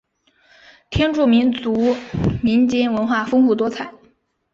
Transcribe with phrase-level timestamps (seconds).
[0.89, 1.95] 天柱民族
[2.41, 3.93] 民间文化丰富多彩。